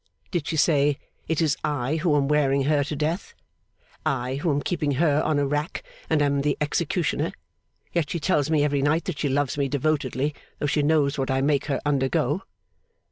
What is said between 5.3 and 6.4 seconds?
a rack and